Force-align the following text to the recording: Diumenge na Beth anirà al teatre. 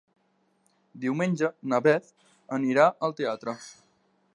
Diumenge 1.03 1.51
na 1.73 1.83
Beth 1.89 2.11
anirà 2.61 2.89
al 3.09 3.19
teatre. 3.23 3.61